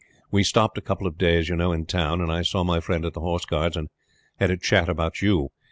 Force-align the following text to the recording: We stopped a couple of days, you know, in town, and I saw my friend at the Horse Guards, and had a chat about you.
We 0.31 0.43
stopped 0.43 0.79
a 0.79 0.81
couple 0.81 1.05
of 1.05 1.19
days, 1.19 1.47
you 1.47 1.55
know, 1.55 1.71
in 1.71 1.85
town, 1.85 2.21
and 2.21 2.31
I 2.31 2.41
saw 2.41 2.63
my 2.63 2.79
friend 2.79 3.05
at 3.05 3.13
the 3.13 3.19
Horse 3.19 3.45
Guards, 3.45 3.77
and 3.77 3.87
had 4.39 4.49
a 4.49 4.57
chat 4.57 4.89
about 4.89 5.21
you. 5.21 5.49